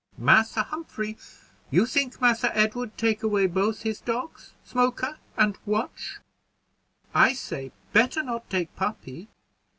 Massa 0.17 0.63
Humphrey, 0.63 1.15
you 1.69 1.85
think 1.85 2.19
Massa 2.19 2.49
Edward 2.57 2.97
take 2.97 3.21
away 3.21 3.45
both 3.45 3.83
his 3.83 4.01
dogs, 4.01 4.55
Smoker 4.63 5.19
and 5.37 5.59
Watch? 5.63 6.17
I 7.13 7.33
say 7.33 7.71
better 7.93 8.23
not 8.23 8.49
take 8.49 8.75
puppy. 8.75 9.27